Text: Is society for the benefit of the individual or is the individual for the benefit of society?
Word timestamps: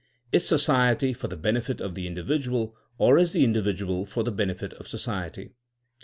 Is 0.31 0.47
society 0.47 1.13
for 1.13 1.27
the 1.27 1.37
benefit 1.37 1.79
of 1.79 1.93
the 1.93 2.07
individual 2.07 2.75
or 2.97 3.19
is 3.19 3.33
the 3.33 3.43
individual 3.43 4.03
for 4.03 4.23
the 4.23 4.31
benefit 4.31 4.73
of 4.73 4.87
society? 4.87 5.53